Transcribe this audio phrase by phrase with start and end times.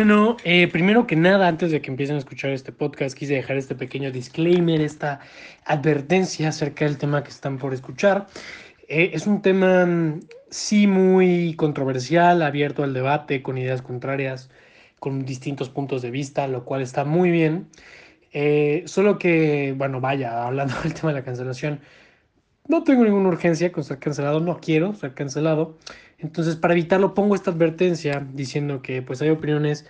[0.00, 3.58] Bueno, eh, primero que nada, antes de que empiecen a escuchar este podcast, quise dejar
[3.58, 5.20] este pequeño disclaimer, esta
[5.66, 8.26] advertencia acerca del tema que están por escuchar.
[8.88, 14.48] Eh, es un tema, mm, sí, muy controversial, abierto al debate, con ideas contrarias,
[15.00, 17.68] con distintos puntos de vista, lo cual está muy bien.
[18.32, 21.80] Eh, solo que, bueno, vaya, hablando del tema de la cancelación,
[22.68, 25.76] no tengo ninguna urgencia con ser cancelado, no quiero ser cancelado.
[26.22, 29.86] Entonces, para evitarlo, pongo esta advertencia diciendo que pues hay opiniones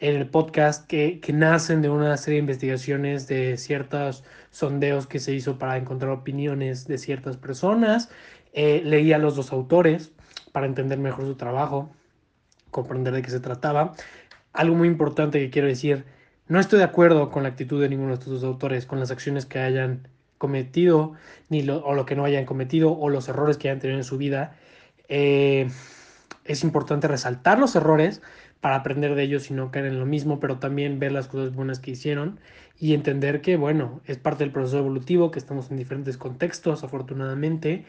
[0.00, 5.18] en el podcast que, que nacen de una serie de investigaciones de ciertos sondeos que
[5.18, 8.10] se hizo para encontrar opiniones de ciertas personas.
[8.52, 10.12] Eh, leí a los dos autores
[10.52, 11.90] para entender mejor su trabajo,
[12.70, 13.94] comprender de qué se trataba.
[14.52, 16.04] Algo muy importante que quiero decir,
[16.48, 19.10] no estoy de acuerdo con la actitud de ninguno de estos dos autores, con las
[19.10, 21.14] acciones que hayan cometido,
[21.48, 24.04] ni lo, o lo que no hayan cometido, o los errores que hayan tenido en
[24.04, 24.56] su vida.
[25.08, 25.68] Eh,
[26.44, 28.22] es importante resaltar los errores
[28.60, 31.54] para aprender de ellos y no caer en lo mismo, pero también ver las cosas
[31.54, 32.40] buenas que hicieron
[32.78, 37.84] y entender que, bueno, es parte del proceso evolutivo, que estamos en diferentes contextos, afortunadamente.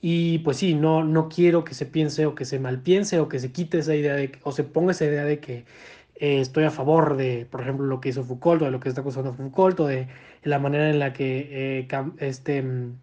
[0.00, 3.40] Y pues sí, no, no quiero que se piense o que se malpiense o que
[3.40, 5.66] se quite esa idea de, o se ponga esa idea de que
[6.16, 8.88] eh, estoy a favor de, por ejemplo, lo que hizo Foucault o de lo que
[8.88, 10.08] está acusando Foucault o de
[10.42, 13.00] la manera en la que eh, este mm,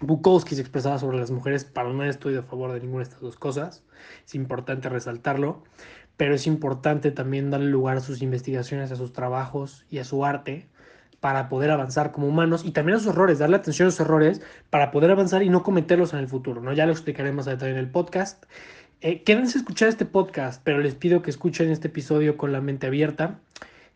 [0.00, 1.64] Bukowski se expresaba sobre las mujeres.
[1.64, 3.82] Para nada estoy a favor de ninguna de estas dos cosas.
[4.26, 5.64] Es importante resaltarlo,
[6.16, 10.24] pero es importante también darle lugar a sus investigaciones, a sus trabajos y a su
[10.24, 10.68] arte
[11.20, 14.40] para poder avanzar como humanos y también a sus errores, darle atención a los errores
[14.70, 16.72] para poder avanzar y no cometerlos en el futuro, ¿no?
[16.72, 18.44] Ya lo explicaré más adelante en el podcast.
[19.00, 22.60] Eh, quédense a escuchar este podcast, pero les pido que escuchen este episodio con la
[22.60, 23.40] mente abierta.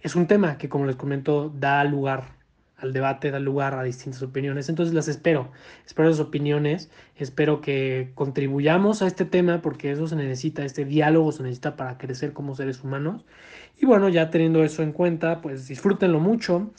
[0.00, 2.41] Es un tema que, como les comento, da lugar
[2.83, 4.69] al debate, da lugar a distintas opiniones.
[4.69, 5.50] Entonces las espero,
[5.86, 11.33] espero esas opiniones, espero que contribuyamos a este tema porque eso se necesita, este diálogo
[11.33, 13.24] se necesita para crecer como seres humanos.
[13.79, 16.70] Y bueno, ya teniendo eso en cuenta, pues disfrútenlo mucho.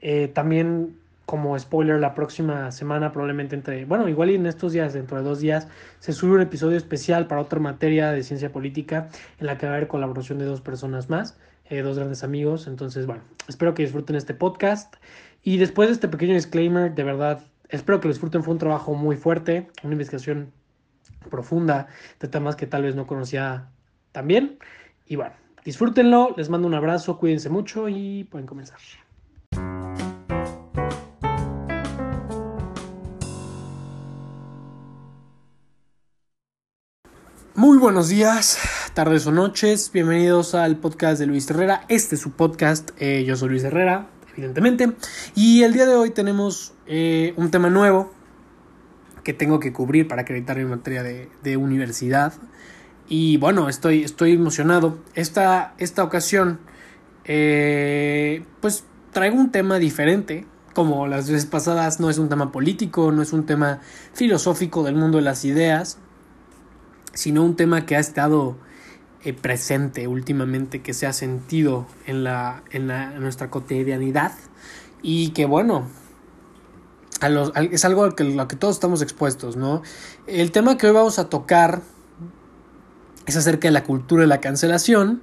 [0.00, 0.94] Eh, también
[1.28, 5.24] como spoiler, la próxima semana, probablemente entre, bueno, igual y en estos días, dentro de
[5.24, 5.68] dos días,
[5.98, 9.72] se sube un episodio especial para otra materia de ciencia política en la que va
[9.72, 12.66] a haber colaboración de dos personas más, eh, dos grandes amigos.
[12.66, 14.96] Entonces, bueno, espero que disfruten este podcast.
[15.42, 18.42] Y después de este pequeño disclaimer, de verdad, espero que lo disfruten.
[18.42, 20.52] Fue un trabajo muy fuerte, una investigación
[21.30, 21.88] profunda
[22.20, 23.68] de temas que tal vez no conocía
[24.12, 24.58] tan bien.
[25.06, 25.34] Y bueno,
[25.64, 28.78] disfrútenlo, les mando un abrazo, cuídense mucho y pueden comenzar.
[37.54, 38.56] Muy buenos días,
[38.98, 41.84] tardes o noches, bienvenidos al podcast de Luis Herrera.
[41.86, 44.92] Este es su podcast, eh, yo soy Luis Herrera, evidentemente.
[45.36, 48.12] Y el día de hoy tenemos eh, un tema nuevo
[49.22, 52.32] que tengo que cubrir para acreditar mi materia de, universidad.
[53.08, 54.98] Y bueno, estoy, estoy emocionado.
[55.14, 56.58] Esta, esta ocasión,
[57.24, 58.82] eh, pues
[59.12, 60.44] traigo un tema diferente.
[60.74, 63.78] Como las veces pasadas, no es un tema político, no es un tema
[64.12, 65.98] filosófico del mundo de las ideas,
[67.14, 68.58] sino un tema que ha estado
[69.24, 72.86] eh, presente últimamente, que se ha sentido en, la, en,
[73.20, 74.32] nuestra cotidianidad
[75.02, 75.88] y que bueno,
[77.72, 79.82] es algo a lo que todos estamos expuestos, ¿no?
[80.26, 81.82] El tema que hoy vamos a tocar
[83.26, 85.22] es acerca de la cultura de la cancelación,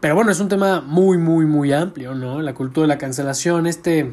[0.00, 2.42] pero bueno, es un tema muy, muy, muy amplio, ¿no?
[2.42, 4.12] La cultura de la cancelación, este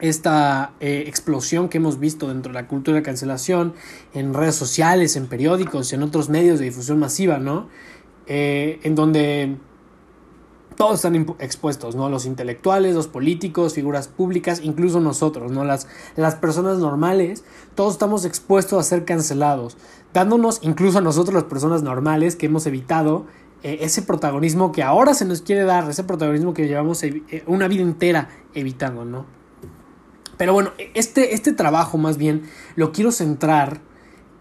[0.00, 3.74] esta eh, explosión que hemos visto dentro de la cultura de cancelación
[4.12, 7.68] en redes sociales, en periódicos, en otros medios de difusión masiva, ¿no?
[8.26, 9.56] Eh, en donde
[10.76, 12.08] todos están expuestos, ¿no?
[12.08, 15.64] Los intelectuales, los políticos, figuras públicas, incluso nosotros, ¿no?
[15.64, 17.44] Las, las personas normales,
[17.74, 19.76] todos estamos expuestos a ser cancelados,
[20.12, 23.26] dándonos incluso a nosotros las personas normales que hemos evitado
[23.62, 27.02] eh, ese protagonismo que ahora se nos quiere dar, ese protagonismo que llevamos
[27.46, 29.24] una vida entera evitando, ¿no?
[30.36, 32.42] Pero bueno, este, este trabajo más bien
[32.74, 33.80] lo quiero centrar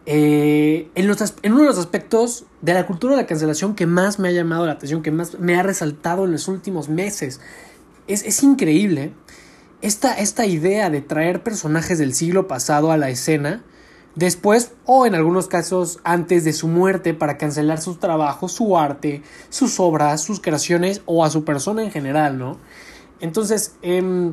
[0.05, 1.05] eh, en,
[1.51, 4.65] uno de los aspectos de la cultura de la cancelación que más me ha llamado
[4.65, 7.41] la atención, que más me ha resaltado en los últimos meses.
[8.07, 9.13] Es, es increíble
[9.81, 13.63] esta, esta idea de traer personajes del siglo pasado a la escena
[14.15, 19.23] después o en algunos casos antes de su muerte para cancelar sus trabajos, su arte,
[19.49, 22.57] sus obras, sus creaciones o a su persona en general, ¿no?
[23.19, 24.31] Entonces, eh,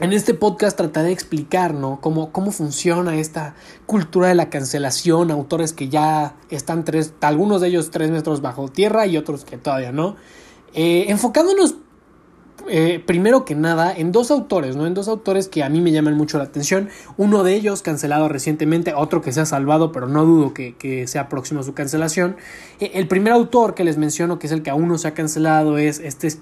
[0.00, 2.00] en este podcast trataré de explicar ¿no?
[2.00, 3.54] cómo, cómo funciona esta
[3.86, 8.68] cultura de la cancelación, autores que ya están tres, algunos de ellos tres metros bajo
[8.68, 10.16] tierra y otros que todavía no,
[10.74, 11.76] eh, enfocándonos
[12.68, 14.86] eh, primero que nada en dos autores, ¿no?
[14.86, 16.88] En dos autores que a mí me llaman mucho la atención.
[17.16, 21.28] Uno de ellos cancelado recientemente, otro que se ha salvado, pero no dudo que, sea
[21.28, 22.36] próximo a su cancelación.
[22.80, 25.14] Eh, el primer autor que les menciono, que es el que aún no se ha
[25.14, 26.32] cancelado, es este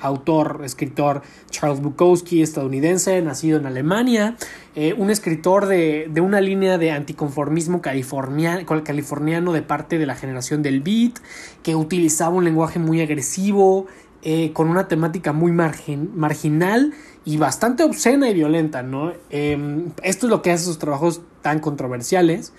[0.00, 4.36] autor, escritor Charles Bukowski, estadounidense, nacido en Alemania,
[4.74, 10.62] eh, un escritor de, de, una línea de anticonformismo californiano de parte de la generación
[10.62, 11.18] del beat,
[11.62, 13.86] que utilizaba un lenguaje muy agresivo,
[14.24, 16.94] eh, con una temática muy marginal
[17.24, 19.12] y bastante obscena y violenta, ¿no?
[19.30, 22.52] Em, esto es lo que hace sus trabajos tan controversiales.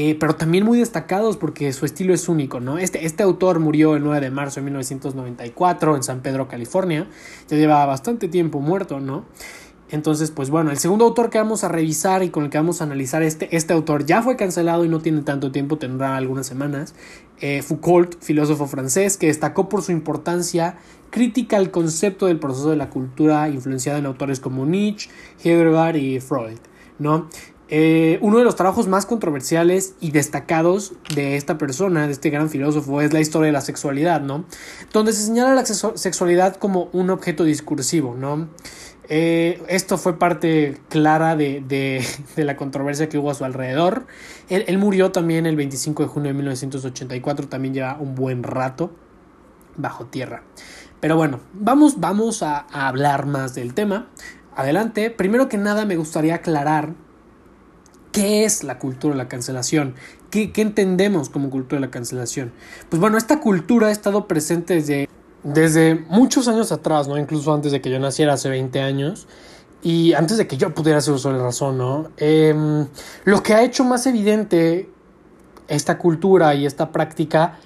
[0.00, 2.78] Eh, pero también muy destacados porque su estilo es único, ¿no?
[2.78, 7.08] Este, este autor murió el 9 de marzo de 1994 en San Pedro, California.
[7.48, 9.24] Ya lleva bastante tiempo muerto, ¿no?
[9.90, 12.80] Entonces, pues bueno, el segundo autor que vamos a revisar y con el que vamos
[12.80, 16.46] a analizar este, este autor ya fue cancelado y no tiene tanto tiempo, tendrá algunas
[16.46, 16.94] semanas.
[17.40, 20.76] Eh, Foucault, filósofo francés, que destacó por su importancia
[21.10, 25.10] crítica al concepto del proceso de la cultura influenciada en autores como Nietzsche,
[25.42, 26.58] Heidegger y Freud,
[27.00, 27.26] ¿no?
[27.70, 32.48] Eh, uno de los trabajos más controversiales y destacados de esta persona, de este gran
[32.48, 34.44] filósofo, es la historia de la sexualidad, ¿no?
[34.92, 38.48] Donde se señala la sexualidad como un objeto discursivo, ¿no?
[39.10, 42.04] Eh, esto fue parte clara de, de,
[42.44, 44.06] la controversia que hubo a su alrededor.
[44.48, 48.92] Él, él, murió también el 25 de junio de 1984, también lleva un buen rato
[49.76, 50.42] bajo tierra.
[51.00, 54.08] Pero bueno, vamos, vamos a, hablar más del tema.
[54.56, 55.10] Adelante.
[55.10, 56.94] Primero que nada me gustaría aclarar
[58.20, 59.94] qué es la cultura de la cancelación.
[60.30, 62.52] ¿Qué, ¿Qué, entendemos como cultura de la cancelación?
[62.88, 65.08] Pues bueno, esta cultura ha estado presente desde,
[65.42, 67.16] desde muchos años atrás, ¿no?
[67.16, 69.26] Incluso antes de que yo naciera, hace 20 años.
[69.82, 72.10] Y antes de que yo pudiera hacer uso de la razón.
[72.16, 72.86] Em,
[73.24, 74.90] lo que ha hecho más evidente
[75.68, 77.58] esta cultura y esta práctica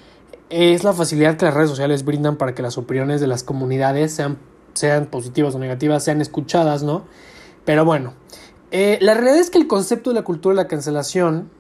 [0.51, 4.13] es la facilidad que las redes sociales brindan para que las opiniones de las comunidades
[4.13, 4.37] sean,
[4.75, 7.05] sean positivas o negativas, sean escuchadas, ¿no?
[7.65, 8.13] Pero bueno,
[8.73, 11.51] eh, la realidad es que el concepto de la cultura de la cancelación,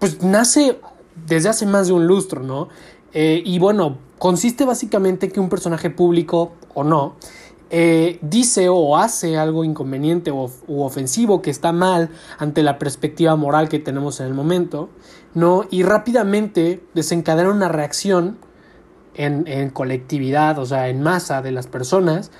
[0.00, 0.80] pues nace
[1.26, 2.68] desde hace más de un lustro, ¿no?
[3.12, 7.14] Eh, y bueno, consiste básicamente que un personaje público o no,
[7.70, 13.36] eh, dice o hace algo inconveniente o, u ofensivo que está mal ante la perspectiva
[13.36, 14.88] moral que tenemos en el momento,
[15.34, 15.66] ¿no?
[15.70, 18.38] Y rápidamente desencadena una reacción
[19.14, 22.32] en, en colectividad, o sea, en masa de las personas,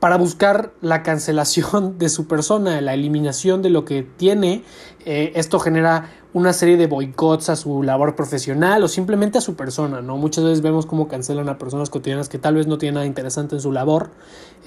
[0.00, 4.62] para buscar la cancelación de su persona, la eliminación de lo que tiene.
[5.04, 9.56] Eh, esto genera una serie de boicots a su labor profesional o simplemente a su
[9.56, 10.16] persona, ¿no?
[10.16, 13.56] Muchas veces vemos cómo cancelan a personas cotidianas que tal vez no tienen nada interesante
[13.56, 14.10] en su labor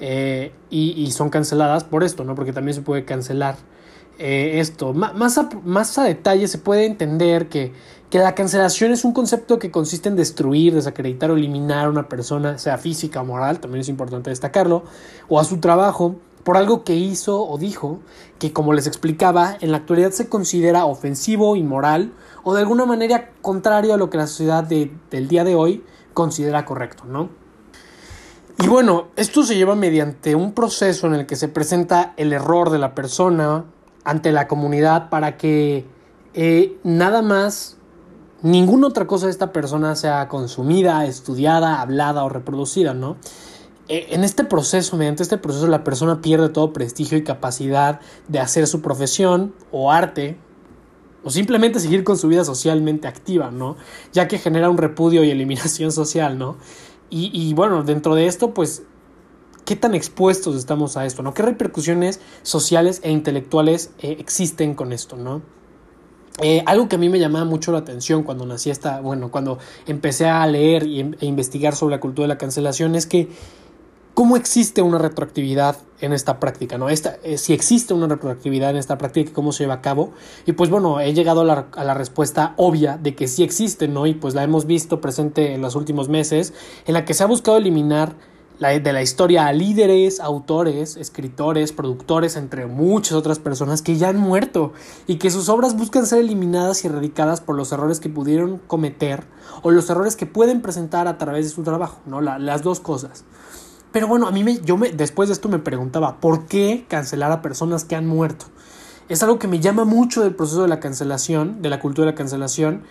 [0.00, 2.34] eh, y, son canceladas por esto, ¿no?
[2.34, 3.56] Porque también se puede cancelar
[4.22, 4.92] eh, esto.
[4.92, 7.72] más, más a detalle se puede entender que
[8.12, 12.10] que la cancelación es un concepto que consiste en destruir, desacreditar o eliminar a una
[12.10, 14.82] persona, sea física o moral, también es importante destacarlo,
[15.30, 18.00] o a su trabajo por algo que hizo o dijo,
[18.38, 22.12] que como les explicaba, en la actualidad se considera ofensivo, inmoral
[22.44, 25.82] o de alguna manera contrario a lo que la sociedad del día de hoy
[26.12, 27.30] considera correcto, ¿no?
[28.62, 32.68] Y bueno, esto se lleva mediante un proceso en el que se presenta el error
[32.68, 33.64] de la persona
[34.04, 35.86] ante la comunidad para que
[36.34, 37.76] eh, nada más
[38.42, 43.16] ninguna otra cosa de esta persona sea consumida, estudiada, hablada o reproducida, ¿no?
[43.88, 48.40] E, en este proceso, mediante este proceso, la persona pierde todo prestigio y capacidad de
[48.40, 50.38] hacer su profesión o arte
[51.24, 53.76] o simplemente seguir con su vida socialmente activa, ¿no?
[54.12, 56.56] Ya que genera un repudio y eliminación social, ¿no?
[57.14, 58.84] Y, bueno, dentro de esto, pues,
[59.64, 61.34] ¿qué tan expuestos estamos a esto, ¿no?
[61.34, 65.42] ¿Qué repercusiones sociales e intelectuales eh, existen con esto, ¿no?
[66.40, 69.58] Eh, algo que a mí me llamaba mucho la atención cuando nací esta, bueno, cuando
[69.86, 73.28] empecé a leer em, e investigar sobre la cultura de la cancelación es que
[74.14, 76.88] cómo existe una retroactividad en esta práctica, ¿no?
[76.88, 80.12] Esta, eh, si existe una retroactividad en esta práctica y cómo se lleva a cabo.
[80.46, 84.06] Y pues bueno, he llegado a la, respuesta obvia de que sí existe, ¿no?
[84.06, 86.52] Y pues la hemos visto presente en los últimos meses,
[86.86, 88.16] en la que se ha buscado eliminar
[88.68, 94.18] de la historia a líderes, autores, escritores, productores, entre muchas otras personas que ya han
[94.18, 94.72] muerto
[95.08, 99.24] y que sus obras buscan ser eliminadas y erradicadas por los errores que pudieron cometer
[99.62, 102.20] o los errores que pueden presentar a través de su trabajo, ¿no?
[102.20, 103.24] las dos cosas.
[103.90, 107.32] Pero bueno, a mí me, yo me, después de esto me preguntaba, ¿por qué cancelar
[107.32, 108.46] a personas que han muerto?
[109.08, 112.12] Es algo que me llama mucho del proceso de la cancelación, de la cultura de
[112.12, 112.84] la cancelación,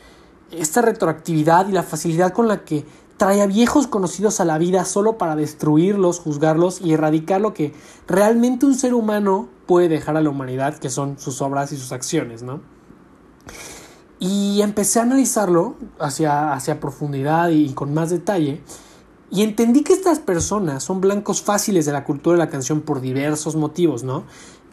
[0.51, 2.85] esta retroactividad y la facilidad con la que
[3.21, 7.71] trae a viejos conocidos a la vida solo para destruirlos, juzgarlos y erradicar lo que
[8.07, 11.91] realmente un ser humano puede dejar a la humanidad, que son sus obras y sus
[11.91, 12.61] acciones, ¿no?
[14.19, 18.63] Y empecé a analizarlo hacia, hacia profundidad y con más detalle.
[19.29, 23.01] Y entendí que estas personas son blancos fáciles de la cultura de la canción por
[23.01, 24.23] diversos motivos, ¿no?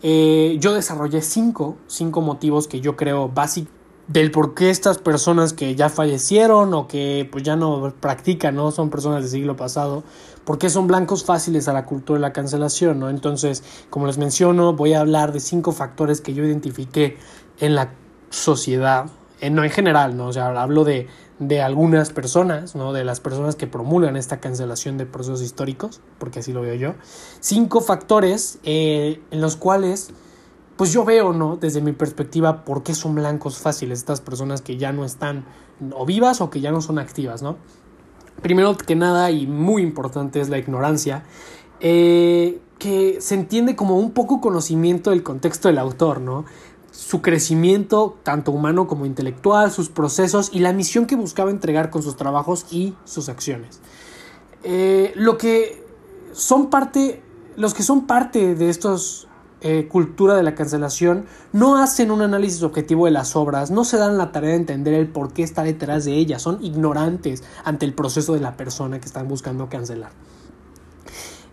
[0.01, 3.78] Eh, yo desarrollé cinco, cinco motivos que yo creo básicos
[4.09, 8.71] del por qué estas personas que ya fallecieron o que pues ya no practican, ¿no?
[8.71, 10.03] Son personas del siglo pasado,
[10.45, 13.11] por qué son blancos fáciles a la cultura de la cancelación, ¿no?
[13.11, 17.19] Entonces, como les menciono, voy a hablar de cinco factores que yo identifiqué
[17.61, 17.93] en la
[18.31, 19.11] sociedad,
[19.41, 20.29] en, no en general, ¿no?
[20.29, 21.07] O sea, hablo de,
[21.39, 22.95] de algunas personas, ¿no?
[22.95, 26.95] De las personas que promulgan esta cancelación de procesos históricos, porque así lo veo yo.
[27.41, 30.13] Cinco factores eh, en los cuales
[30.79, 31.57] pues yo veo, ¿no?
[31.57, 35.45] Desde mi perspectiva, por qué son blancos fáciles estas personas que ya no están
[35.93, 37.57] o vivas o que ya no son activas, ¿no?
[38.43, 41.25] Primero que nada y muy importante es la ignorancia,
[41.81, 46.45] eh, que se entiende como un poco conocimiento del contexto del autor, ¿no?
[46.93, 52.05] Su crecimiento, tanto humano como intelectual, sus procesos y la misión que buscaba entregar con
[52.05, 53.81] sus trabajos y sus acciones.
[54.63, 55.85] Eh, lo que
[56.31, 57.21] son parte,
[57.57, 59.28] los que son parte de estos
[59.61, 63.97] eh, cultura de la cancelación no hacen un análisis objetivo de las obras, no se
[63.97, 67.85] dan la tarea de entender el por qué está detrás de ellas, son ignorantes ante
[67.85, 70.13] el proceso de la persona que están buscando cancelar.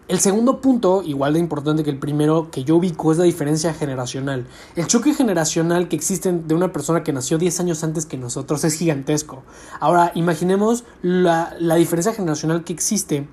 [0.08, 3.74] El segundo punto, igual de importante que el primero que yo ubico, es la diferencia
[3.74, 4.46] generacional.
[4.76, 8.64] El choque generacional que existe de una persona que nació 10 años antes que nosotros
[8.66, 9.42] es gigantesco.
[9.80, 13.28] Ahora, imaginemos la, la diferencia generacional que existe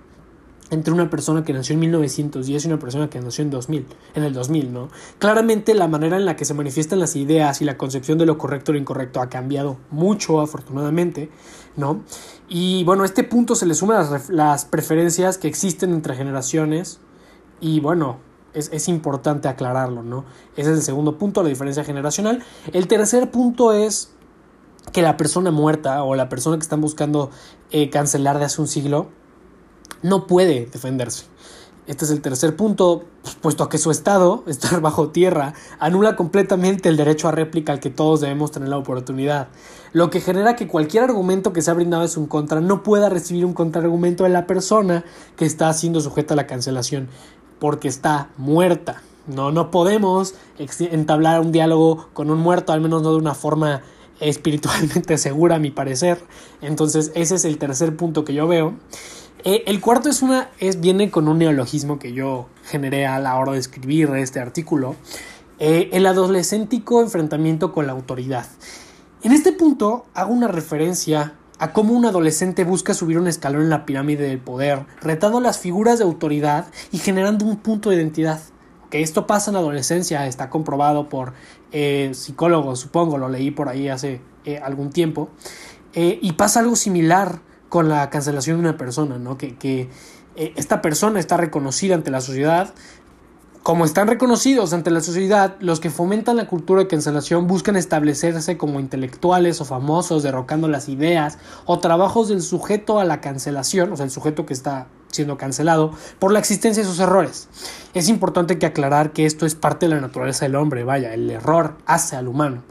[0.73, 4.23] entre una persona que nació en 1910 y una persona que nació en 2000, en
[4.23, 4.89] el 2000, ¿no?
[5.19, 8.39] Claramente la manera en la que se manifiestan las ideas y la concepción de lo
[8.39, 11.31] correcto o lo incorrecto ha cambiado mucho, afortunadamente,
[11.77, 12.03] ¿no?
[12.49, 17.01] Y bueno, a este punto se le suman las, preferencias que existen entre generaciones
[17.61, 18.19] y bueno,
[18.55, 20.25] es, es, importante aclararlo, ¿no?
[20.57, 22.43] Ese es el segundo punto, la diferencia generacional.
[22.73, 24.11] El tercer punto es
[24.91, 27.31] que la persona muerta o la persona que están buscando
[27.71, 29.09] eh, cancelar de hace un siglo,
[30.03, 31.27] no puede defenderse.
[31.89, 36.89] Este es el tercer punto, pues, puesto que su estado, estar bajo tierra, anula completamente
[36.89, 39.49] el derecho a réplica al que todos debemos tener la oportunidad,
[39.93, 43.09] lo que genera que cualquier argumento que se ha brindado es un contra no pueda
[43.09, 45.05] recibir un contraargumento de la persona
[45.37, 47.09] que está siendo sujeta a la cancelación,
[47.59, 49.03] porque está muerta.
[49.27, 53.83] No, no podemos entablar un diálogo con un muerto, al menos no de una forma
[54.21, 56.25] espiritualmente segura, a mi parecer.
[56.61, 58.75] Entonces, ese es el tercer punto que yo veo.
[59.45, 63.37] Eh, el cuarto es una, es, viene con un neologismo que yo generé a la
[63.37, 64.95] hora de escribir este artículo.
[65.59, 68.47] Eh, el adolescéntico enfrentamiento con la autoridad.
[69.23, 73.71] En este punto hago una referencia a cómo un adolescente busca subir un escalón en
[73.71, 78.41] la pirámide del poder, retando las figuras de autoridad y generando un punto de identidad.
[78.91, 81.33] Que esto pasa en la adolescencia, está comprobado por
[81.73, 84.21] eh, psicólogos, supongo, lo leí por ahí hace
[84.63, 85.31] algún tiempo.
[85.95, 87.41] y pasa algo similar
[87.73, 89.39] con la cancelación de una persona, ¿no?
[89.39, 89.89] Que, que
[90.37, 92.75] eh, esta persona está reconocida ante la sociedad.
[93.63, 98.59] Como están reconocidos ante la sociedad, los que fomentan la cultura de cancelación buscan establecerse
[98.59, 103.97] como intelectuales o famosos, derrocando las ideas o trabajos del sujeto a la cancelación, o
[103.97, 107.49] sea, el sujeto que está siendo cancelado por la existencia de sus errores.
[107.95, 111.31] Es importante que aclarar que esto es parte de la naturaleza del hombre, vaya, el
[111.31, 112.63] error hace al humano.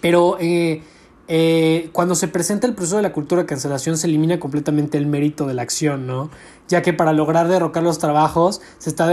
[0.00, 0.82] Pero eh,
[1.32, 5.06] eh, cuando se presenta el proceso de la cultura de cancelación se elimina completamente el
[5.06, 6.28] mérito de la acción, ¿no?
[6.66, 9.06] Ya que para lograr derrocar los trabajos se, está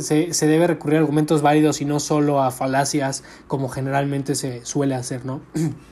[0.00, 4.62] se, se debe recurrir a argumentos válidos y no solo a falacias como generalmente se
[4.66, 5.40] suele hacer, ¿no?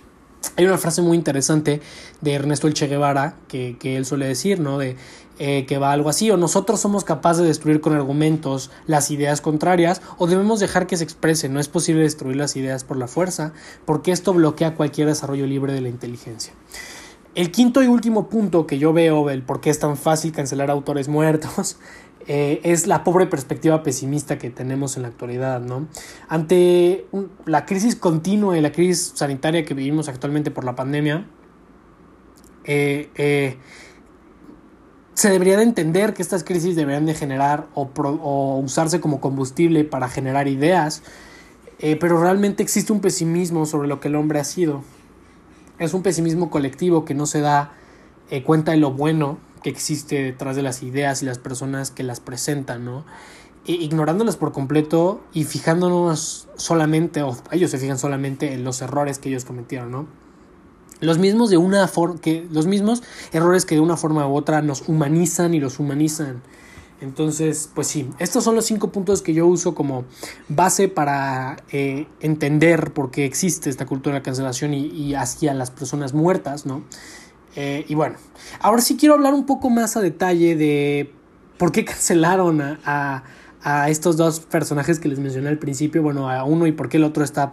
[0.56, 1.80] Hay una frase muy interesante
[2.20, 4.78] de Ernesto El Che Guevara que, que él suele decir, ¿no?
[4.78, 4.96] De
[5.42, 9.40] eh, que va algo así, o nosotros somos capaces de destruir con argumentos las ideas
[9.40, 11.54] contrarias, o debemos dejar que se expresen.
[11.54, 13.54] No es posible destruir las ideas por la fuerza,
[13.86, 16.52] porque esto bloquea cualquier desarrollo libre de la inteligencia.
[17.34, 20.70] El quinto y último punto que yo veo, el por qué es tan fácil cancelar
[20.70, 21.78] autores muertos,
[22.26, 25.88] eh, es la pobre perspectiva pesimista que tenemos en la actualidad, ¿no?
[26.28, 27.06] Ante
[27.46, 31.26] la crisis continua y la crisis sanitaria que vivimos actualmente por la pandemia,
[32.64, 33.58] eh,
[35.20, 40.08] se debería de entender que estas crisis deberían de generar o, usarse como combustible para
[40.08, 41.02] generar ideas,
[41.78, 44.82] eh, pero realmente existe un pesimismo sobre lo que el hombre ha sido.
[45.78, 47.72] Es un pesimismo colectivo que no se da
[48.30, 52.02] eh, cuenta de lo bueno que existe detrás de las ideas y las personas que
[52.02, 53.04] las presentan, ¿no?
[53.66, 59.28] Ignorándolas por completo y fijándonos solamente, o ellos se fijan solamente en los errores que
[59.28, 60.06] ellos cometieron, ¿no?
[61.00, 61.90] Los mismos de una
[62.20, 63.02] que los mismos
[63.32, 66.42] errores que de una forma u otra nos humanizan y los humanizan.
[67.00, 70.04] Entonces, pues sí, estos son los cinco puntos que yo uso como
[70.48, 76.12] base para eh, entender por qué existe esta cultura de cancelación y, hacia las personas
[76.12, 76.82] muertas, ¿no?
[77.56, 78.16] Eh, y bueno,
[78.60, 81.12] ahora sí quiero hablar un poco más a detalle de
[81.58, 83.22] por qué cancelaron a,
[83.88, 87.04] estos dos personajes que les mencioné al principio, bueno, a uno y por qué el
[87.04, 87.52] otro está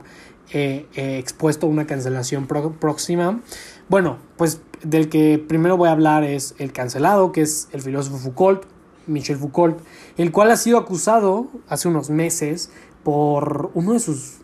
[0.54, 3.42] eh, eh, expuesto a una cancelación próxima.
[3.90, 8.18] Bueno, pues del que primero voy a hablar es el cancelado, que es el filósofo
[8.20, 8.64] Foucault,
[9.06, 9.80] Michel Foucault,
[10.18, 12.70] el cual ha sido acusado hace unos meses
[13.04, 14.36] por uno de sus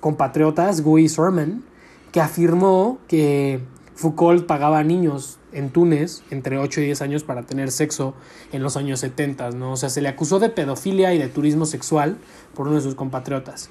[0.00, 1.62] compatriotas, Guy Sermon,
[2.10, 3.60] que afirmó que
[3.94, 8.14] Foucault pagaba a niños en Túnez entre 8 y 10 años para tener sexo
[8.52, 9.72] en los años 70, ¿no?
[9.72, 12.16] O sea, se le acusó de pedofilia y de turismo sexual
[12.54, 13.70] por uno de sus compatriotas.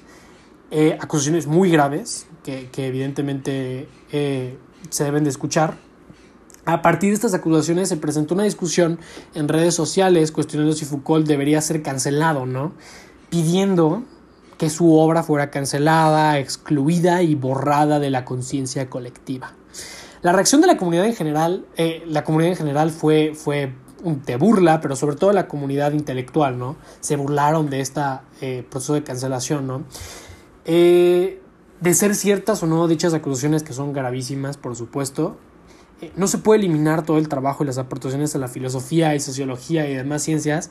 [0.70, 4.56] Eh, acusaciones muy graves que, evidentemente eh,
[4.90, 5.76] se deben de escuchar.
[6.64, 9.00] A partir de estas acusaciones se presentó una discusión
[9.34, 12.72] en redes sociales cuestionando si Foucault debería ser cancelado, ¿no?
[13.30, 14.04] Pidiendo
[14.58, 19.54] que su obra fuera cancelada, excluida y borrada de la conciencia colectiva.
[20.22, 23.74] La reacción de la comunidad en general, eh, la comunidad en general fue, fue
[24.04, 26.76] de burla, pero sobre todo la comunidad intelectual, ¿no?
[27.00, 28.00] Se burlaron de este
[28.70, 29.82] proceso de cancelación, ¿no?
[30.64, 31.40] Eh,
[31.80, 35.36] de ser ciertas o no dichas acusaciones que son gravísimas, por supuesto,
[36.16, 39.88] no se puede eliminar todo el trabajo y las aportaciones a la filosofía y sociología
[39.88, 40.70] y demás ciencias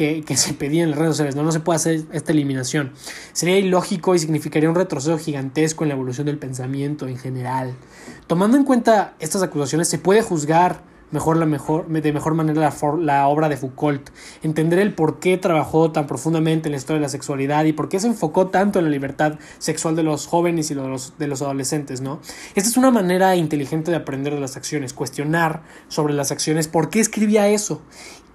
[0.00, 1.36] que, se pedían en las redes sociales.
[1.36, 1.42] ¿no?
[1.42, 2.92] no se puede hacer esta eliminación.
[3.32, 7.74] Sería ilógico y significaría un retroceso gigantesco en la evolución del pensamiento en general.
[8.26, 12.96] Tomando en cuenta estas acusaciones, se puede juzgar mejor la mejor, de mejor manera la,
[13.00, 14.10] la, obra de Foucault,
[14.42, 17.88] entender el por qué trabajó tan profundamente en la historia de la sexualidad y por
[17.88, 21.26] qué se enfocó tanto en la libertad sexual de los jóvenes y de los, de
[21.26, 22.20] los adolescentes, ¿no?
[22.54, 26.90] Esta es una manera inteligente de aprender de las acciones, cuestionar sobre las acciones, por
[26.90, 27.82] qué escribía eso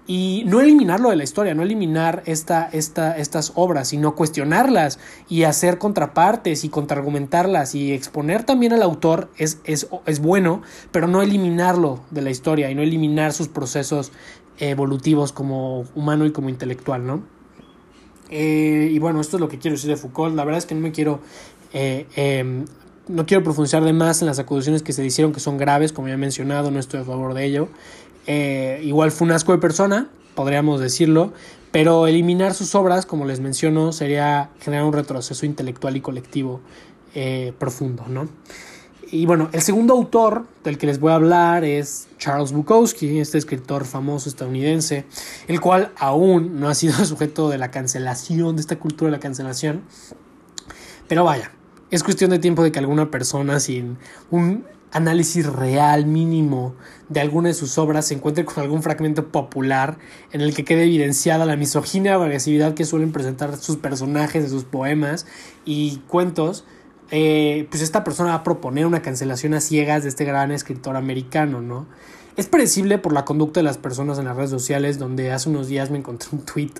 [0.08, 5.44] y no eliminarlo de la historia, no eliminar esta, esta, estas obras, sino cuestionarlas y
[5.44, 11.22] hacer contrapartes y contraargumentarlas y exponer también al autor es, es, es bueno, pero no
[11.22, 14.12] eliminarlo de la historia y no eliminar sus procesos
[14.60, 17.24] evolutivos como humano y como intelectual, ¿no?
[18.30, 20.36] Eh, y bueno, esto es lo que quiero decir de Foucault.
[20.36, 21.20] La verdad es que no me quiero
[21.74, 22.66] eh, em,
[23.08, 26.08] no quiero profundizar de más en las acusaciones que se hicieron que son graves, como
[26.08, 27.68] ya he mencionado, no estoy a favor de ello.
[28.28, 31.34] Eh, igual fue un asco de persona, podríamos decirlo,
[31.72, 36.62] pero eliminar sus obras, como les menciono, sería generar un retroceso intelectual y colectivo
[37.14, 38.28] eh, profundo, ¿no?
[39.12, 43.38] Y bueno, el segundo autor del que les voy a hablar es Charles Bukowski, este
[43.38, 45.06] escritor famoso estadounidense,
[45.48, 49.22] el cual aún no ha sido sujeto de la cancelación, de esta cultura de la
[49.22, 49.84] cancelación.
[51.08, 51.52] Pero vaya,
[51.92, 53.98] es cuestión de tiempo de que alguna persona sin
[54.32, 56.74] un análisis real mínimo
[57.10, 59.98] de alguna de sus obras se encuentre con algún fragmento popular
[60.32, 64.50] en el que quede evidenciada la misoginia o agresividad que suelen presentar sus personajes de
[64.50, 65.28] sus poemas
[65.66, 66.64] y cuentos,
[67.12, 70.96] eh, pues esta persona va a proponer una cancelación a ciegas de este gran escritor
[70.96, 71.88] americano, ¿no?
[72.38, 75.68] Es predecible por la conducta de las personas en las redes sociales, donde hace unos
[75.68, 76.72] días me encontré un tweet.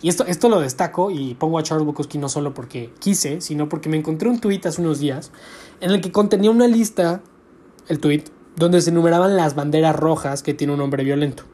[0.00, 3.68] Y esto, esto lo destaco y pongo a Charles Bukowski no solo porque quise, sino
[3.68, 5.30] porque me encontré un tweet hace unos días
[5.80, 7.20] en el que contenía una lista
[7.92, 8.24] el tweet,
[8.56, 11.44] donde se enumeraban las banderas rojas que tiene un hombre violento.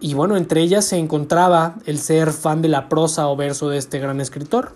[0.00, 3.78] Y bueno, entre ellas se encontraba el ser fan de la prosa o verso de
[3.78, 4.72] este gran escritor.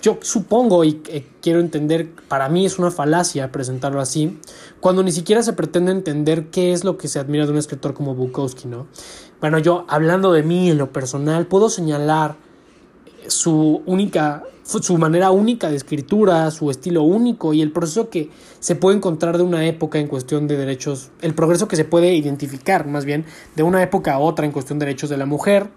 [0.00, 4.38] Yo supongo y eh, quiero entender, para mí es una falacia presentarlo así,
[4.80, 7.94] cuando ni siquiera se pretende entender qué es lo que se admira de un escritor
[7.94, 8.86] como Bukowski, ¿no?
[9.40, 12.36] Bueno, yo hablando de mí en lo personal, puedo señalar
[13.28, 18.74] su única su manera única de escritura, su estilo único y el proceso que se
[18.74, 22.86] puede encontrar de una época en cuestión de derechos, el progreso que se puede identificar
[22.86, 25.70] más bien de una época a otra en cuestión de derechos de la mujer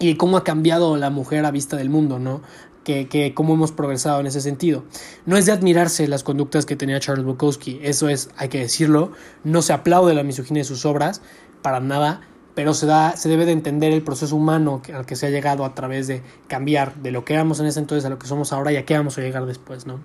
[0.00, 2.42] y cómo ha cambiado la mujer a vista del mundo, ¿no?
[2.84, 4.84] Que, que cómo hemos progresado en ese sentido.
[5.26, 9.12] No es de admirarse las conductas que tenía Charles Bukowski, eso es, hay que decirlo,
[9.44, 11.20] no se aplaude la misoginia de sus obras,
[11.62, 12.22] para nada,
[12.54, 15.64] pero se, da, se debe de entender el proceso humano al que se ha llegado
[15.64, 18.52] a través de cambiar de lo que éramos en ese entonces a lo que somos
[18.52, 20.00] ahora y a qué vamos a llegar después, ¿no?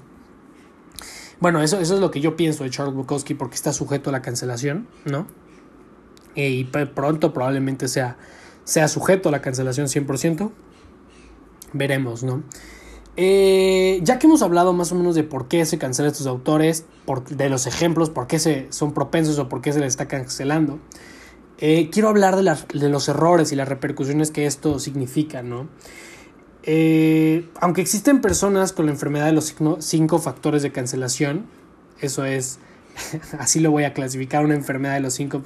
[1.40, 4.14] Bueno, eso, eso es lo que yo pienso de Charles Bukowski porque está sujeto a
[4.14, 5.28] la cancelación, ¿no?
[6.34, 8.18] Y pronto probablemente sea,
[8.64, 10.52] sea sujeto a la cancelación 100%.
[11.74, 12.44] Veremos, ¿no?
[13.18, 16.86] Eh, ya que hemos hablado más o menos de por qué se cancelan estos autores,
[17.06, 20.08] por, de los ejemplos, por qué se, son propensos o por qué se les está
[20.08, 20.80] cancelando,
[21.58, 25.68] eh, quiero hablar de, los errores y las repercusiones que esto significa, ¿no?
[26.64, 31.46] Eh, aunque existen personas con la enfermedad de los cinco factores de cancelación,
[32.02, 32.60] eso es,
[33.40, 35.42] así lo voy a clasificar, una enfermedad de los cinco,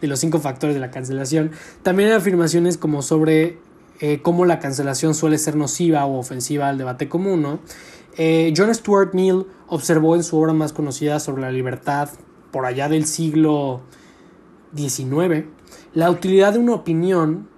[0.00, 1.50] de los cinco factores de la cancelación,
[1.82, 3.58] también hay afirmaciones como sobre
[4.00, 7.60] eh, cómo la cancelación suele ser nociva o ofensiva al debate común, ¿no?
[8.54, 12.10] John Stuart Mill observó en su obra más conocida sobre la libertad
[12.50, 13.80] por allá del siglo
[14.76, 15.46] XIX,
[15.94, 17.48] la utilidad de una opinión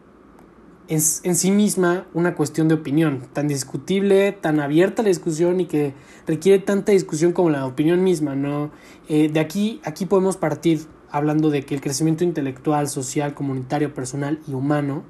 [0.89, 5.67] es en sí misma una cuestión de opinión, tan discutible, tan abierta la discusión y
[5.67, 5.95] que
[6.27, 8.71] requiere tanta discusión como la opinión misma, ¿no?
[9.09, 14.41] Eh, de aquí, aquí podemos partir hablando de que el crecimiento intelectual, social, comunitario, personal
[14.47, 15.05] y humano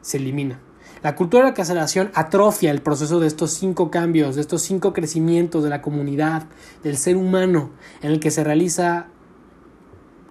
[0.00, 0.60] se elimina.
[1.02, 4.92] La cultura de la cancelación atrofia el proceso de estos cinco cambios, de estos cinco
[4.92, 6.46] crecimientos de la comunidad,
[6.82, 7.70] del ser humano,
[8.02, 9.08] en el que se realiza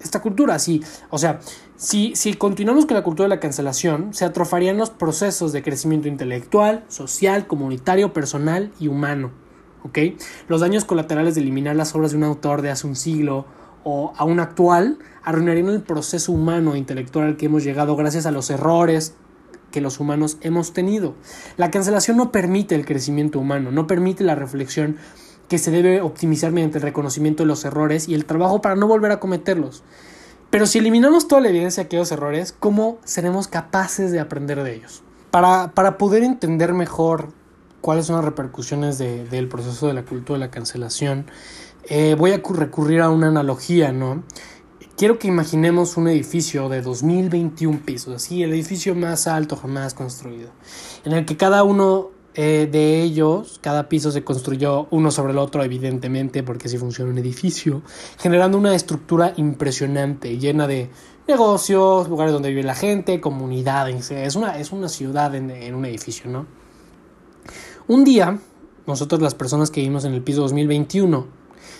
[0.02, 0.60] esta cultura.
[0.60, 1.40] Sí, o sea,
[1.76, 6.08] si, si continuamos con la cultura de la cancelación, se atrofarían los procesos de crecimiento
[6.08, 9.32] intelectual, social, comunitario, personal y humano.
[10.48, 13.46] Los daños colaterales de eliminar las obras de un autor de hace un siglo
[13.84, 18.32] o aún actual arruinarían el proceso humano e intelectual al que hemos llegado gracias a
[18.32, 19.16] los errores
[19.72, 21.16] que los humanos hemos tenido.
[21.58, 24.98] La cancelación no permite el crecimiento humano, no permite la reflexión
[25.48, 28.88] que se debe optimizar mediante el reconocimiento de los errores y el trabajo para no
[28.88, 29.84] volver a cometerlos.
[30.50, 34.76] Pero si eliminamos toda la evidencia de aquellos errores, ¿cómo seremos capaces de aprender de
[34.76, 35.04] ellos?
[35.32, 37.30] Para, para poder entender mejor
[37.82, 41.26] cuáles son las repercusiones del proceso de la cultura de la cancelación,
[41.84, 44.24] eh, voy a recurrir a una analogía, ¿no?
[44.98, 50.50] Quiero que imaginemos un edificio de 2021 pisos, así, el edificio más alto jamás construido,
[51.04, 55.40] en el que cada uno eh, de ellos, cada piso se construyó uno sobre el
[55.40, 57.82] otro, evidentemente, porque así funciona un edificio,
[58.20, 60.90] generando una estructura impresionante, llena de
[61.30, 64.12] negocios, lugares donde vive la gente, comunidades.
[64.12, 66.46] Es una, es una ciudad en, en un edificio, ¿no?
[67.88, 68.38] Un día,
[68.86, 71.28] nosotros las personas que vivimos en el piso 2021,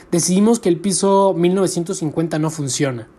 [0.10, 3.10] decidimos que el piso 1950 no funciona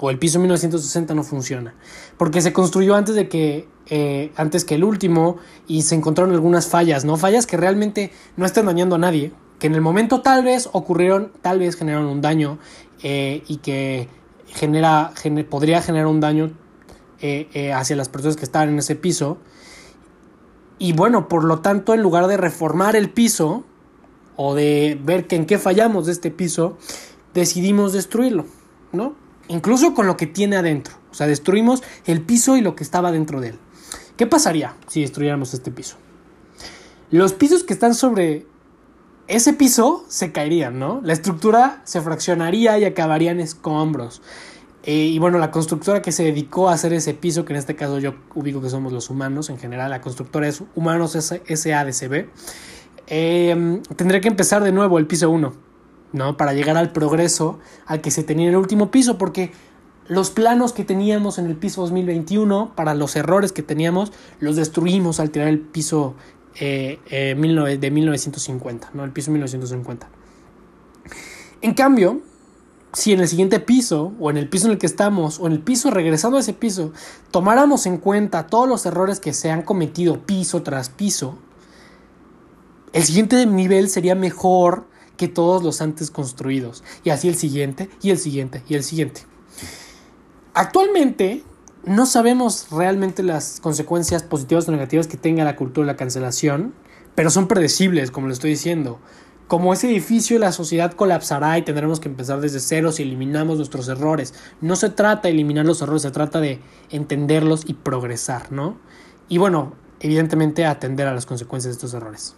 [0.00, 1.74] o el piso 1960 no funciona
[2.16, 6.66] porque se construyó antes de que eh, antes que el último y se encontraron algunas
[6.68, 10.44] fallas no fallas que realmente no están dañando a nadie que en el momento tal
[10.44, 12.58] vez ocurrieron tal vez generaron un daño
[13.02, 14.08] eh, y que
[14.46, 15.12] genera
[15.50, 16.52] podría generar un daño
[17.20, 19.38] eh, hacia las personas que estaban en ese piso
[20.78, 23.64] y bueno por lo tanto en lugar de reformar el piso
[24.36, 26.76] o de ver que en qué fallamos de este piso,
[27.32, 28.46] decidimos destruirlo,
[28.92, 29.14] ¿no?
[29.48, 30.94] Incluso con lo que tiene adentro.
[31.10, 33.58] O sea, destruimos el piso y lo que estaba dentro de él.
[34.16, 35.96] ¿Qué pasaría si destruyéramos este piso?
[37.10, 38.46] Los pisos que están sobre
[39.26, 41.00] ese piso se caerían, ¿no?
[41.02, 44.22] La estructura se fraccionaría y acabaría en escombros.
[44.84, 47.74] Eh, y bueno, la constructora que se dedicó a hacer ese piso, que en este
[47.74, 52.26] caso yo ubico que somos los humanos en general, la constructora es Humanos SADCB,
[53.06, 55.54] eh, tendré que empezar de nuevo el piso 1,
[56.12, 56.36] ¿no?
[56.36, 59.52] Para llegar al progreso al que se tenía en el último piso, porque
[60.06, 65.20] los planos que teníamos en el piso 2021, para los errores que teníamos, los destruimos
[65.20, 66.14] al tirar el piso
[66.60, 69.04] eh, eh, de 1950, ¿no?
[69.04, 70.08] El piso 1950.
[71.62, 72.20] En cambio,
[72.92, 75.52] si en el siguiente piso, o en el piso en el que estamos, o en
[75.52, 76.92] el piso regresando a ese piso,
[77.30, 81.38] tomáramos en cuenta todos los errores que se han cometido piso tras piso,
[82.92, 84.86] el siguiente nivel sería mejor
[85.16, 86.84] que todos los antes construidos.
[87.02, 89.22] Y así el siguiente, y el siguiente, y el siguiente.
[90.54, 91.42] Actualmente
[91.84, 96.72] no sabemos realmente las consecuencias positivas o negativas que tenga la cultura de la cancelación,
[97.16, 99.00] pero son predecibles, como lo estoy diciendo.
[99.48, 103.88] Como ese edificio, la sociedad colapsará y tendremos que empezar desde cero si eliminamos nuestros
[103.88, 104.32] errores.
[104.60, 108.78] No se trata de eliminar los errores, se trata de entenderlos y progresar, ¿no?
[109.28, 112.36] Y bueno, evidentemente atender a las consecuencias de estos errores.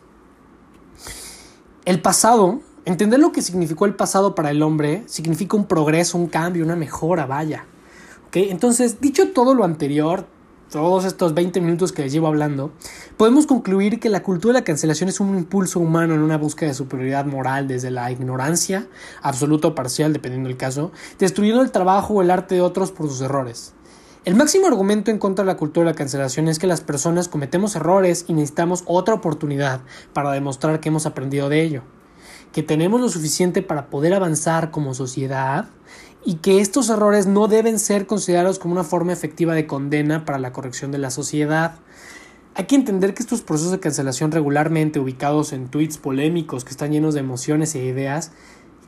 [1.84, 6.28] El pasado, entender lo que significó el pasado para el hombre, significa un progreso, un
[6.28, 7.66] cambio, una mejora, vaya.
[8.44, 10.26] Entonces, dicho todo lo anterior,
[10.70, 12.70] todos estos 20 minutos que les llevo hablando,
[13.16, 16.68] podemos concluir que la cultura de la cancelación es un impulso humano en una búsqueda
[16.68, 18.88] de superioridad moral desde la ignorancia,
[19.22, 23.08] absoluta o parcial, dependiendo del caso, destruyendo el trabajo o el arte de otros por
[23.08, 23.72] sus errores.
[24.26, 27.28] El máximo argumento en contra de la cultura de la cancelación es que las personas
[27.28, 29.80] cometemos errores y necesitamos otra oportunidad
[30.12, 31.82] para demostrar que hemos aprendido de ello,
[32.52, 35.68] que tenemos lo suficiente para poder avanzar como sociedad
[36.26, 40.38] y que estos errores no deben ser considerados como una forma efectiva de condena para
[40.38, 41.76] la corrección de la sociedad.
[42.54, 46.90] Hay que entender que estos procesos de cancelación regularmente ubicados en tweets polémicos que están
[46.90, 48.32] llenos de emociones e ideas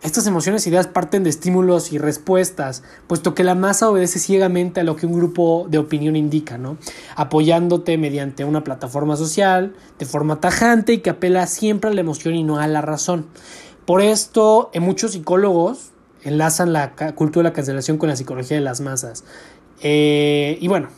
[0.00, 4.78] estas emociones e ideas parten de estímulos y respuestas, puesto que la masa obedece ciegamente
[4.78, 6.76] a lo que un grupo de opinión indica, ¿no?
[7.16, 12.36] Apoyándote mediante una plataforma social de forma tajante y que apela siempre a la emoción
[12.36, 13.26] y no a la razón.
[13.86, 15.90] Por esto, en muchos psicólogos
[16.28, 19.24] enlazan la cultura de la cancelación con la psicología de las masas.
[19.80, 20.88] Eh, y bueno,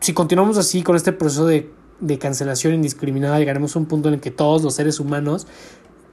[0.00, 1.70] si continuamos así con este proceso de,
[2.18, 5.46] cancelación indiscriminada, llegaremos a un punto en el que todos los seres humanos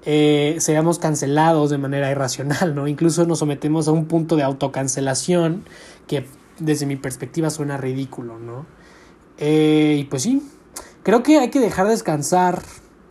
[0.05, 2.87] eh, seamos cancelados de manera irracional, ¿no?
[2.87, 5.63] Incluso nos sometemos a un punto de autocancelación
[6.07, 6.25] que
[6.59, 8.65] desde mi perspectiva suena ridículo, ¿no?
[9.37, 10.41] Eh, y pues sí,
[11.03, 12.61] creo que hay que dejar descansar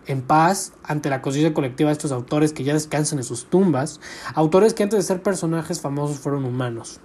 [0.06, 4.00] en paz ante la conciencia colectiva de estos autores que ya descansan en sus tumbas,
[4.34, 7.00] autores que antes de ser personajes famosos fueron humanos.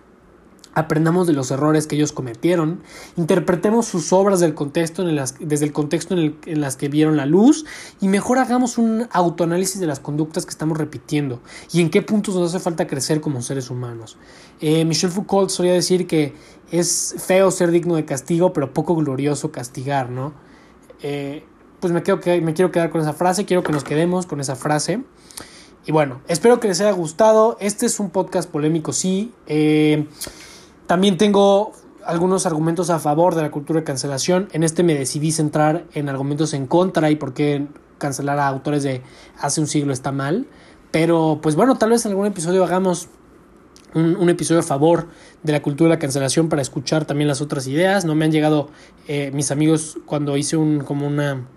[0.74, 2.82] Aprendamos de los errores que ellos cometieron,
[3.18, 7.26] interpretemos sus obras del contexto en desde el contexto en, el, las que vieron la
[7.26, 7.66] luz
[8.00, 11.42] y mejor hagamos un autoanálisis de las conductas que estamos repitiendo
[11.74, 14.18] y en qué puntos nos hace falta crecer como seres humanos.
[14.62, 16.36] Eh, Michel Foucault solía decir que
[16.72, 20.34] es feo ser digno de castigo, pero poco glorioso castigar, ¿no?
[21.02, 21.44] Eh,
[21.82, 24.56] pues me, quedo, me quiero quedar con esa frase, quiero que nos quedemos con esa
[24.56, 25.04] frase.
[25.86, 27.58] Y bueno, espero que les haya gustado.
[27.60, 29.34] Este es un podcast polémico, sí.
[29.48, 30.08] Eh,
[30.86, 31.72] también tengo
[32.06, 34.48] algunos argumentos a favor de la cultura de cancelación.
[34.52, 37.68] En este me decidí centrar en argumentos en contra y por qué
[37.98, 39.02] cancelar a autores de
[39.40, 40.46] hace un siglo está mal.
[40.92, 43.08] Pero pues bueno, tal vez en algún episodio hagamos
[43.94, 45.08] un, episodio a favor
[45.44, 48.06] de la cultura de la cancelación para escuchar también las otras ideas.
[48.06, 48.70] No me han llegado
[49.08, 51.48] eh, mis amigos cuando hice un como una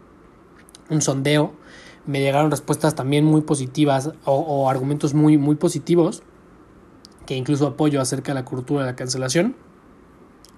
[0.90, 1.52] un sondeo,
[2.06, 6.22] me llegaron respuestas también muy positivas o, argumentos muy, muy positivos,
[7.26, 9.56] que incluso apoyo acerca de la cultura de la cancelación,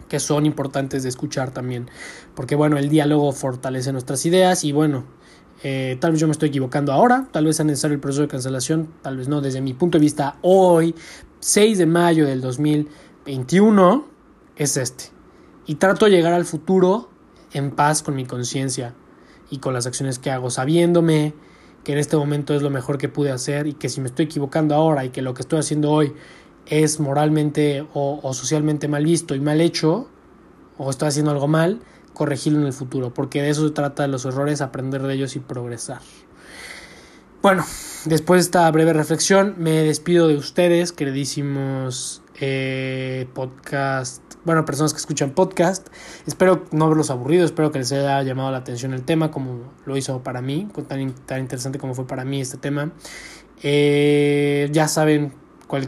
[0.09, 1.89] que son importantes de escuchar también,
[2.35, 5.05] porque bueno, el diálogo fortalece nuestras ideas y bueno,
[5.62, 8.29] eh, tal vez yo me estoy equivocando ahora, tal vez sea necesario el proceso de
[8.29, 10.95] cancelación, tal vez no, desde mi punto de vista hoy,
[11.41, 14.07] 6 de mayo del 2021,
[14.57, 15.05] es este.
[15.67, 17.09] Y trato de llegar al futuro
[17.53, 18.95] en paz con mi conciencia,
[19.51, 21.35] y con las acciones que hago, sabiéndome
[21.85, 24.25] que en este momento es lo mejor que pude hacer y que si me estoy
[24.25, 26.15] equivocando ahora y que lo que estoy haciendo hoy
[26.67, 30.09] es moralmente o, socialmente mal visto y mal hecho,
[30.79, 31.81] o estoy haciendo algo mal,
[32.13, 35.41] corregirlo en el futuro, porque de eso se trata los errores, aprender de ellos y
[35.41, 36.01] progresar.
[37.41, 37.65] Bueno,
[38.05, 44.99] después de esta breve reflexión, me despido de ustedes, queridísimos eh, podcast, bueno, personas que
[44.99, 45.88] escuchan podcast.
[46.27, 49.96] Espero no verlos aburridos, espero que les haya llamado la atención el tema como lo
[49.96, 52.92] hizo para mí, tan, tan interesante como fue para mí este tema.
[53.62, 55.33] Eh, ya saben,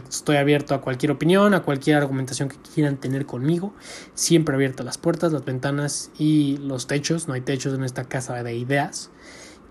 [0.09, 3.73] estoy abierto a cualquier opinión, a cualquier argumentación que quieran tener conmigo.
[4.13, 7.27] Siempre abierto las puertas, las ventanas y los techos.
[7.27, 9.11] No hay techos en esta casa de ideas.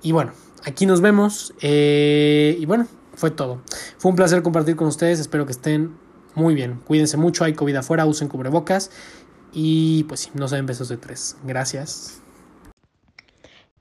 [0.03, 0.33] Y bueno,
[0.65, 1.55] aquí nos vemos.
[1.61, 3.61] Eh, y bueno, fue todo.
[3.99, 5.19] Fue un placer compartir con ustedes.
[5.19, 5.93] Espero que estén
[6.39, 6.81] muy bien.
[6.87, 8.91] Cuídense mucho, hay COVID afuera, usen cubrebocas
[9.53, 11.37] y pues sí, no se den besos de tres.
[11.45, 12.23] Gracias.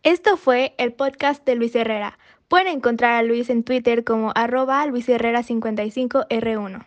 [0.03, 2.17] Esto fue el podcast de Luis Herrera.
[2.47, 6.85] Pueden encontrar a Luis en Twitter como arroba Luis Herrera 55R1.